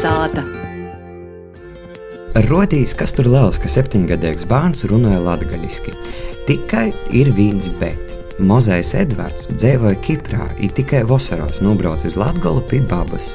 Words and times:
sāta. 0.00 0.44
Rodīs, 2.46 2.94
kas 2.96 3.12
tur 3.16 3.28
lēls, 3.28 3.58
ka 3.60 3.68
septiņgadīgs 3.68 4.46
bērns 4.48 4.86
runāja 4.88 5.20
latviešu. 5.24 5.96
Tikai 6.48 6.90
ir 7.16 7.32
viens 7.36 7.68
bet. 7.80 8.16
Mozais 8.40 8.94
Edvards 8.96 9.50
dzīvoja 9.50 9.98
Kiprā, 10.00 10.46
ir 10.62 10.72
tikai 10.72 11.02
Vosaros 11.04 11.60
nobraucis 11.60 12.14
uz 12.14 12.20
Latviju 12.22 12.62
pie 12.70 12.80
babas. 12.88 13.34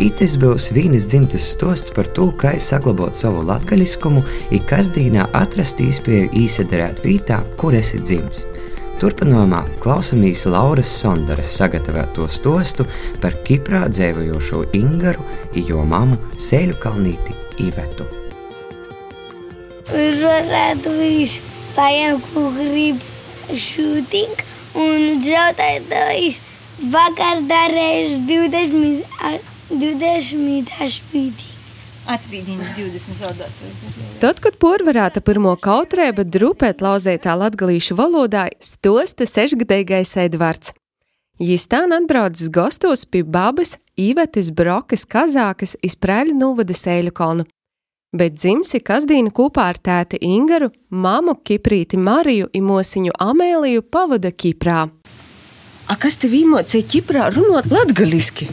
Itis 0.00 0.36
būs 0.40 0.70
vienas 0.76 1.04
dzimtes 1.08 1.44
stosts 1.52 1.92
par 1.92 2.08
to, 2.16 2.30
kā 2.40 2.54
saglabāt 2.60 3.16
savu 3.16 3.44
latgaļiskumu, 3.48 4.22
ir 4.52 4.64
kasdienā 4.70 5.28
atrast 5.36 5.80
iespēju 5.84 6.32
īsederēt 6.36 7.04
vietā, 7.04 7.42
kur 7.60 7.76
esi 7.76 8.00
dzimis. 8.00 8.46
Turpinājumā 8.96 9.58
klausāmies 9.84 10.46
Lauras 10.48 10.88
Sondaras 10.88 11.50
sagatavoto 11.58 12.24
stostu 12.32 12.86
par 13.20 13.34
Kiprā 13.44 13.82
dzīvojošo 13.92 14.62
Ingaru, 14.78 15.24
jo 15.52 15.82
mamu 15.84 16.16
Sēļu 16.40 16.78
kalnīti 16.80 17.34
Ivetu. 17.60 18.06
Varētu 19.90 20.94
viņš 20.96 21.34
paņemt, 21.76 22.30
ko 22.32 22.46
grib 22.56 23.04
šūting, 23.66 24.40
un 24.80 25.20
zaudētājs 25.26 26.40
vakar 26.96 27.44
darījis 27.52 28.16
20, 28.32 29.52
20 29.76 30.72
spītī. 30.96 31.55
Atspīdījums 32.06 32.70
20 32.76 33.18
zaudētos. 33.18 33.78
Tad, 34.22 34.38
kad 34.42 34.56
porvarēta 34.62 35.20
pirmo 35.26 35.56
kautrēba 35.58 36.22
drupēt 36.22 36.84
lauzētā 36.84 37.34
latgalīšu 37.34 37.96
valodā, 37.98 38.46
stosta 38.62 39.26
sešgadīgais 39.26 40.14
Edvards. 40.22 40.70
Jis 41.42 41.66
tā 41.68 41.82
atbraucis 41.92 42.48
gastos 42.48 43.04
pie 43.04 43.20
babas 43.22 43.74
Īvetes 43.98 44.52
Brokas 44.54 45.04
Kazākas 45.04 45.74
izprēļu 45.84 46.36
novada 46.38 46.72
Sēļu 46.72 47.12
kalnu, 47.12 47.44
bet 48.16 48.38
dzimsi 48.38 48.80
kasdīnu 48.80 49.34
kopā 49.36 49.66
ar 49.72 49.76
tēti 49.76 50.22
Ingaru, 50.22 50.70
mamu 50.88 51.34
Kiprīti 51.42 51.98
Mariju 51.98 52.48
un 52.54 52.66
mosiņu 52.70 53.18
Amēliju 53.18 53.82
pavada 53.82 54.30
Kiprā. 54.32 54.86
A 55.86 55.98
kas 56.00 56.16
tev 56.22 56.38
īmocīja 56.38 56.88
Kiprā 56.88 57.28
runāt 57.34 57.68
latgaliski? 57.70 58.48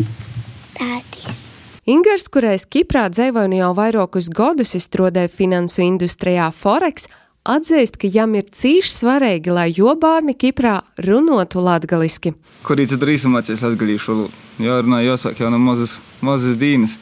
Tētis. 0.76 1.42
Ingers, 1.84 2.30
kurais 2.31 2.64
Kiprā 2.64 3.09
dzīvoja 3.12 3.58
jau 3.58 3.73
vairākus 3.76 4.30
gadus, 4.31 4.72
izstrādāja 4.78 5.28
finansu 5.28 5.81
industrijā 5.84 6.45
Forex, 6.56 7.09
atzīst, 7.44 7.98
ka 8.00 8.08
jam 8.08 8.38
ir 8.39 8.45
cīši 8.48 8.88
svarīgi, 8.88 9.52
lai 9.52 9.66
jo 9.76 9.92
bērni 10.00 10.31
Kiprā 10.39 10.78
runātu 11.04 11.59
latgaliski. 11.59 12.31
Kurī 12.64 12.86
tad 12.88 13.04
arī 13.04 13.17
mācīs 13.28 13.66
latgalīšu 13.67 14.14
valodu? 14.14 14.31
Jo 14.64 14.78
runā 14.80 15.02
jāsāk 15.04 15.44
jau 15.44 15.52
no 15.52 15.59
mazas, 15.59 15.98
mazas 16.23 16.56
dīnas. 16.56 16.95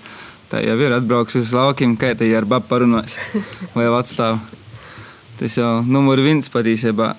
Tā 0.50 0.64
jau 0.66 0.80
ir 0.82 0.98
atbrauks 0.98 1.38
uz 1.38 1.54
laukiem, 1.54 1.94
kā 1.94 2.16
te 2.18 2.26
ar 2.34 2.50
babu 2.50 2.66
parunās 2.74 3.20
vai 3.78 3.86
atstāv. 3.86 4.42
Tas 5.38 5.62
jau 5.62 5.86
numur 5.86 6.26
viens 6.26 6.50
patiesībā. 6.50 7.14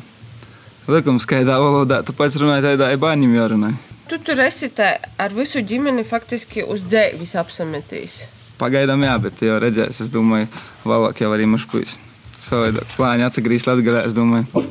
Likums, 0.91 1.31
kādā 1.31 1.63
valodā 1.63 2.03
tu 2.03 2.11
pats 2.11 2.43
runāji, 2.43 2.73
tādā 2.73 2.91
bērniem 2.99 3.39
jārunā. 3.39 3.75
Tu 4.13 4.19
tur 4.21 4.43
esi 4.45 4.67
tā 4.69 4.91
ar 5.17 5.33
visu 5.33 5.63
ģimeni 5.65 6.03
faktiski 6.05 6.61
uz 6.69 6.83
dzēvis 6.85 7.31
apsametījis. 7.41 8.17
Pagaidām, 8.61 9.01
jā, 9.07 9.15
bet 9.25 9.41
jau 9.41 9.55
redzēs, 9.63 10.03
es 10.05 10.11
domāju, 10.13 10.51
vēlāk 10.85 11.23
jau 11.25 11.31
arī 11.33 11.47
mašpuis. 11.49 11.95
Savādāk 12.45 12.93
plāni 12.93 13.25
atsagrīst 13.25 13.71
Latgalē, 13.71 14.03
es 14.11 14.13
domāju. 14.13 14.67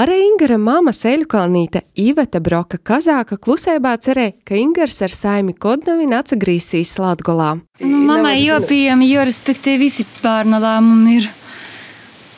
Arī 0.00 0.16
Ingara 0.30 0.56
māma 0.56 0.96
Sēļu 0.96 1.28
kalnīte 1.28 1.84
Iveta 2.00 2.40
Broka 2.40 2.80
Kazāka 2.80 3.36
klusībā 3.36 3.92
cerēja, 4.00 4.32
ka 4.48 4.56
Ingars 4.56 5.02
ar 5.04 5.12
saimi 5.12 5.52
Kodnavinu 5.52 6.16
atsagrīsīs 6.16 6.96
Latgolā. 6.96 7.52
Nu, 7.84 8.00
mammai 8.08 8.38
jopījām, 8.46 9.04
jo 9.04 9.28
respektē 9.28 9.76
visi 9.76 10.08
bērnu 10.24 10.64
lēmumi 10.64 11.20
ir. 11.20 11.28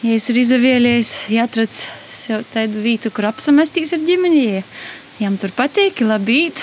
Ja 0.03 0.19
es 0.19 0.27
ir 0.35 0.43
izvēlējies, 0.43 1.17
ja 1.31 1.47
atrads 1.47 1.87
sev 2.19 2.43
tādu 2.51 2.83
vietu, 2.83 3.15
kur 3.15 3.31
apsamestīs 3.31 3.95
ar 3.95 4.03
ģimeni, 4.03 4.47
ja 4.59 4.67
jām 5.23 5.39
tur 5.41 5.53
patīk, 5.55 6.03
labi 6.07 6.45
īt, 6.47 6.63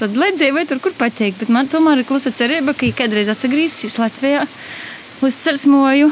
tad 0.00 0.16
lai 0.18 0.32
dzīvoja 0.34 0.68
tur, 0.70 0.82
kur 0.82 0.94
patīk. 0.98 1.36
Bet 1.40 1.52
man 1.54 1.70
tomēr 1.70 2.02
ir 2.02 2.08
klusa 2.08 2.32
cerība, 2.34 2.74
ka 2.76 2.90
kādreiz 2.98 3.30
atsagrīsīs 3.32 3.98
Latvijā, 4.00 4.44
uzcels 5.24 5.66
moju, 5.70 6.10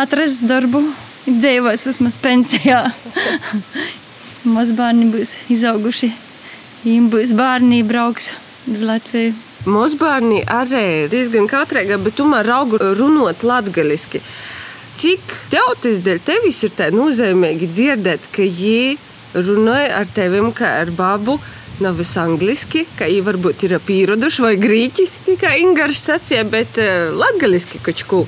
atrast 0.00 0.46
darbu, 0.50 0.82
dzīvos 1.28 1.86
vismaz 1.88 2.18
pensijā. 2.22 2.84
Mazbērni 4.56 5.06
būs 5.12 5.36
izauguši, 5.54 6.10
viņiem 6.82 7.08
būs 7.12 7.36
bērni, 7.38 7.84
brauks 7.86 8.32
uz 8.70 8.82
Latviju. 8.86 9.36
Mūsbērni 9.62 10.40
arī 10.50 11.06
diezgan 11.06 11.46
kautrīgi, 11.46 11.94
bet 12.02 12.16
tomēr 12.18 12.48
augu 12.50 12.80
runāt 12.98 13.44
latgaliski. 13.46 14.18
Cik 14.98 15.36
tev 15.52 15.70
tas 15.84 16.00
dēļ 16.02 16.18
tevis 16.26 16.58
ir 16.66 16.74
tā 16.74 16.88
nozīmīgi 16.90 17.68
dzirdēt, 17.70 18.26
ka 18.34 18.42
viņi 18.42 19.11
runāja 19.34 19.98
ar 20.00 20.08
tevim 20.14 20.52
kā 20.56 20.78
ar 20.82 20.92
babu? 20.94 21.38
Nav 21.82 21.96
viss 21.98 22.18
angliski, 22.20 22.84
kā 22.98 23.08
viņi 23.08 23.22
varbūt 23.26 23.64
ir 23.66 23.76
pieraduši, 23.82 24.42
vai 24.44 24.52
grieķiski, 24.60 25.36
kā 25.40 25.54
Ingūns 25.58 26.02
sacīja, 26.06 26.44
bet 26.46 26.78
uh, 26.78 27.08
latviešu 27.16 27.80
kaut 27.82 28.02
ko. 28.06 28.20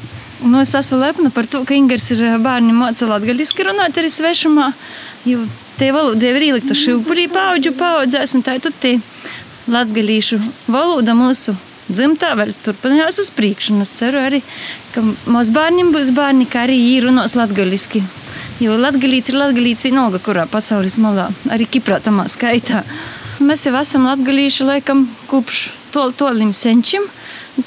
Nu, 0.44 0.58
es 0.60 0.72
esmu 0.74 0.98
lepna 1.02 1.30
par 1.34 1.46
to, 1.50 1.60
ka 1.68 1.76
Ingūns 1.76 2.08
ir 2.16 2.24
bērni 2.42 2.74
mācīja 2.74 3.12
latviešu 3.12 3.68
runāt 3.68 4.00
arī 4.00 4.10
svešumā. 4.10 4.72
Jo 5.28 5.44
tie 5.78 5.92
valoda 5.94 6.30
ir 6.30 6.48
ielikta 6.48 6.76
šūpurī 6.78 7.28
paudžu 7.32 7.74
paudzēs, 7.78 8.34
un 8.36 8.42
tā 8.46 8.58
ir 8.58 8.74
tie 8.80 8.96
latviešu 9.70 10.40
valoda 10.70 11.14
mūsu 11.16 11.54
dzimtā 11.88 12.32
vēl 12.38 12.52
turpinājās 12.64 13.20
uz 13.22 13.30
priekšu. 13.34 13.78
Es 13.84 13.94
ceru 13.98 14.20
arī, 14.22 14.42
ka 14.94 15.04
mūsu 15.04 15.54
bērniem 15.54 15.92
būs 15.94 16.12
bērni, 16.16 16.48
kā 16.50 16.64
arī 16.68 16.78
runās 17.04 17.36
latviešu. 17.38 18.04
Jo 18.62 18.76
latgalīts 18.78 19.32
ir 19.32 19.38
latgalīts 19.40 19.82
vienalga, 19.82 20.20
kurā 20.22 20.44
pasaules 20.46 20.94
malā, 21.02 21.26
arī 21.50 21.66
Kiprā 21.66 21.98
tamā 22.02 22.28
skaitā. 22.30 22.84
Mēs 23.42 23.64
jau 23.66 23.74
esam 23.80 24.06
latgalīši 24.06 24.66
laikam 24.68 25.08
kopš 25.26 25.64
tol, 25.90 26.12
tolim 26.14 26.52
senčim. 26.54 27.08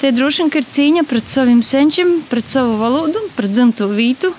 Tie 0.00 0.12
droši 0.16 0.46
vien 0.46 0.52
ir 0.56 0.68
cīņa 0.76 1.04
pret 1.08 1.28
saviem 1.28 1.60
senčiem, 1.64 2.22
pret 2.30 2.48
savu 2.48 2.78
valodu, 2.80 3.20
pret 3.36 3.52
dzimto 3.52 3.90
vītu. 3.92 4.32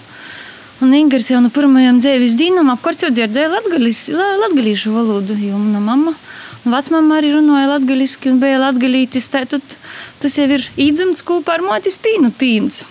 Un 0.81 0.95
Ingūns 0.95 1.29
jau 1.29 1.41
no 1.43 1.53
pirmajām 1.53 2.01
dzīves 2.01 2.37
dienām 2.39 2.73
apkārt 2.73 3.03
jau 3.03 3.13
dzirdēja 3.13 3.49
latviešu 3.51 4.93
valodu, 4.95 5.37
jo 5.37 5.57
mana 5.59 5.81
mamma 5.83 6.13
un 6.65 6.75
vecmāma 6.75 7.19
arī 7.19 7.33
runāja 7.35 7.73
latviešu 7.75 8.31
un 8.33 8.39
bija 8.41 8.61
latgalītis. 8.65 9.29
Tas 9.29 10.39
jau 10.41 10.47
ir 10.49 10.65
īdzimts 10.77 11.25
kopā 11.25 11.59
ar 11.59 11.65
moti 11.65 11.93
spīnu 11.93 12.33
pīns. 12.39 12.85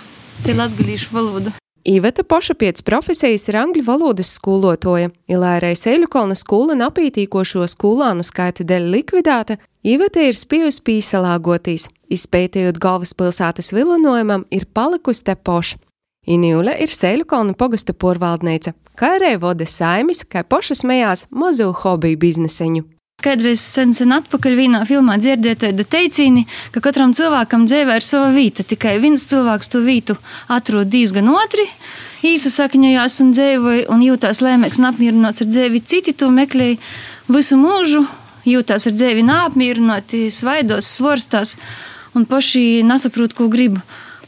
Tie 0.44 0.54
latviešu 0.54 1.10
valoda. 1.10 1.58
Iveta 1.88 2.21
paša 2.22 2.53
pēc 2.60 2.82
profesijas 2.84 3.47
ir 3.49 3.56
angļu 3.56 3.81
valodas 3.87 4.34
skolotoja, 4.37 5.09
Ilērai 5.32 5.72
Sēļukolna 5.72 6.34
skola 6.37 6.75
napītīkošo 6.76 7.65
skolānu 7.72 8.26
skaita 8.28 8.66
dēļ 8.69 8.91
likvidēta, 8.93 9.56
Iveta 9.88 10.26
ir 10.28 10.37
spējusi 10.37 10.82
pīsalāgotīs, 10.84 11.87
izpētējot 12.12 12.76
galvaspilsētas 12.84 13.72
vilinojumam, 13.72 14.44
ir 14.53 14.69
palikusi 14.76 15.25
te 15.31 15.38
poša. 15.49 15.81
Inīle 16.28 16.76
ir 16.76 16.93
Sēļukolna 16.93 17.56
pogasta 17.56 17.97
porvaldneica, 17.97 18.75
kā 18.93 19.15
arī 19.16 19.38
voda 19.41 19.65
saimis, 19.65 20.26
kā 20.28 20.44
poša 20.44 20.82
smējās 20.82 21.25
mozu 21.32 21.72
hobiju 21.72 22.20
bizneseņu. 22.20 22.84
Kādreiz 23.19 23.59
sen, 23.59 23.91
sen 23.99 24.15
atpakaļ 24.15 24.53
vienā 24.55 24.81
filmā 24.87 25.17
dzirdēju 25.19 25.59
tādu 25.59 25.83
teicienu, 25.91 26.45
ka 26.71 26.79
katram 26.84 27.11
cilvēkam 27.19 27.65
dzīvē 27.67 27.97
ir 27.99 28.05
sava 28.06 28.29
vieta. 28.31 28.62
Tikai 28.62 28.93
viens 29.03 29.25
cilvēks 29.27 29.73
to 29.73 29.81
vietu 29.83 30.15
atrod 30.55 30.87
diezgan 30.93 31.27
otri, 31.33 31.65
īsa 32.23 32.53
sakņojās 32.55 33.17
un 33.25 33.33
dzīvoja 33.34 33.89
un 33.91 34.05
jūtās 34.06 34.39
lēmīgs 34.47 34.79
un 34.79 34.87
apmierināts 34.93 35.43
ar 35.43 35.49
dzīvi. 35.51 35.81
Citi 35.83 36.15
to 36.15 36.29
meklēja 36.31 36.79
visu 37.27 37.59
mūžu, 37.59 38.05
jūtās 38.47 38.87
ar 38.87 38.95
dzīvi 38.95 39.25
neapmierināti, 39.27 40.29
svaidos, 40.31 40.87
svorstās 41.00 41.56
un 42.14 42.23
paši 42.23 42.85
nesaprot, 42.87 43.35
ko 43.35 43.49
grib. 43.50 43.81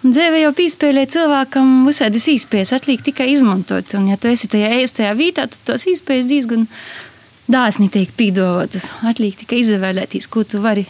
Un 0.03 0.17
dzīve 0.17 0.41
jau 0.41 0.51
pīspēlē 0.57 1.05
cilvēkam 1.15 1.87
visādas 1.87 2.27
īspējas, 2.33 2.75
atliek 2.75 3.07
tikai 3.07 3.29
izmantot. 3.37 3.95
Un, 3.95 4.11
ja 4.11 4.19
tu 4.19 4.33
esi 4.33 4.51
tajā 4.51 4.73
ēstajā 4.81 5.15
vietā, 5.15 5.47
tad 5.47 5.63
tos 5.69 5.87
īspējas 5.93 6.27
diezgan 6.27 6.67
dāsni 7.51 7.91
tiek 7.93 8.11
pīdotas. 8.17 8.91
Atliek 9.07 9.37
tikai 9.43 9.61
izvēlēties, 9.65 10.29
ko 10.31 10.45
tu 10.47 10.63
vari. 10.63 10.87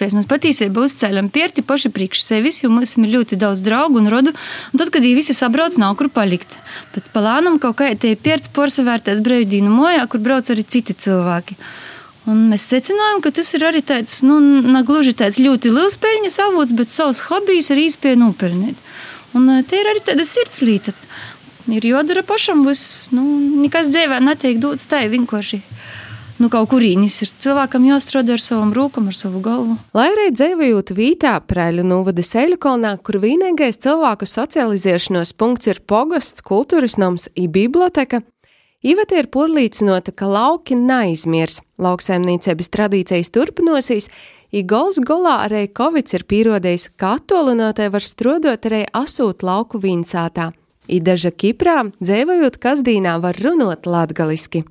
Pēc 0.00 0.14
mēs 0.16 0.28
patiesībā 0.30 0.80
uzcēlām 0.86 1.28
pierti 1.28 1.60
paši 1.60 1.90
priekš 1.92 2.22
sevis, 2.24 2.62
jo 2.62 2.70
mums 2.72 2.94
ir 2.96 3.10
ļoti 3.12 3.36
daudz 3.40 3.60
draugu 3.66 4.00
un 4.00 4.08
rodu. 4.08 4.32
Un 4.72 4.80
tad, 4.80 4.88
kad 4.94 5.04
viņi 5.04 5.18
visi 5.18 5.36
sabrauc, 5.36 5.76
nav 5.80 5.98
kur 6.00 6.08
palikt. 6.08 6.56
Bet 6.94 7.10
palānam 7.12 7.58
kaut 7.60 7.76
kā 7.82 7.90
tie 8.00 8.14
pierts 8.16 8.48
porcelānās 8.56 9.20
brīvdīnu 9.20 9.68
mojā, 9.68 10.06
kur 10.08 10.24
brauc 10.24 10.48
arī 10.48 10.64
citi 10.64 10.96
cilvēki. 10.96 11.58
Un 12.30 12.46
mēs 12.48 12.64
secinājām, 12.72 13.20
ka 13.24 13.32
tas 13.36 13.52
ir 13.56 13.66
arī 13.68 13.84
tāds, 13.84 14.22
nu, 14.24 14.40
gluži 14.88 15.12
tāds 15.20 15.40
ļoti 15.40 15.72
liels 15.72 16.00
peļņas 16.00 16.40
avots, 16.46 16.76
bet 16.76 16.92
savus 16.92 17.20
hobijus 17.28 17.68
arī 17.74 17.88
spēja 17.92 18.22
nopelnīt. 18.22 18.80
Un 19.36 19.52
te 19.68 19.78
ir 19.78 19.92
arī 19.92 20.00
tāda 20.04 20.24
sirdslīta. 20.24 20.96
Ir 21.70 21.86
jādara 21.86 22.24
pašam, 22.26 22.64
viss, 22.66 23.08
nu, 23.14 23.22
nekas 23.62 23.90
dzīvē 23.92 24.20
netiek 24.24 24.58
dots 24.62 24.88
tā, 24.90 25.04
vienkārši 25.10 25.60
nu, 26.40 26.48
kaut 26.48 26.70
kurīnis 26.72 27.20
ir 27.24 27.30
cilvēkam 27.42 27.84
jāstrādā 27.90 28.34
ar 28.38 28.42
savam 28.42 28.72
rūkam, 28.74 29.10
ar 29.12 29.16
savu 29.16 29.42
galvu. 29.44 29.76
Lai 29.96 30.08
arī 30.14 30.30
dzīvojot 30.32 30.92
Vītā, 30.96 31.34
Prēļu 31.44 31.84
novada 31.86 32.24
Seļukolnā, 32.24 32.96
kur 33.04 33.20
vienīgais 33.22 33.80
cilvēku 33.84 34.28
socializēšanos 34.28 35.34
punkts 35.36 35.70
ir 35.70 35.82
pogosts, 35.86 36.44
kultūras 36.46 36.96
noms 37.00 37.28
un 37.36 37.50
biblioteka, 37.52 38.24
Iveta 38.80 39.18
ir 39.20 39.26
porlīcinota, 39.28 40.08
ka 40.16 40.24
lauki 40.24 40.72
neaizmirs, 40.72 41.58
lauksaimniecības 41.84 42.70
tradīcijas 42.72 43.28
turpinosies, 43.28 44.06
i 44.56 44.62
gols 44.64 44.96
golā 45.04 45.34
arī 45.44 45.66
Covid 45.76 46.14
ir 46.16 46.24
pierodējis, 46.24 46.86
ka 46.96 47.18
attālinātai 47.18 47.90
var 47.92 48.06
strodot 48.08 48.64
arī 48.70 48.86
asūt 48.96 49.44
lauku 49.44 49.82
vīnsātā. 49.84 50.48
I 50.90 50.98
daža 50.98 51.30
Kiprā, 51.30 51.84
dzēvojot 52.02 52.58
kasdīnā, 52.58 53.14
var 53.22 53.38
runot 53.38 53.86
latgaliski. 53.86 54.64